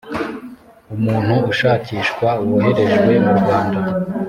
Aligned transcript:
umuntu 0.95 1.33
ushakishwa 1.51 2.27
woherejwe 2.47 3.11
mu 3.25 3.33
rwanda 3.39 3.79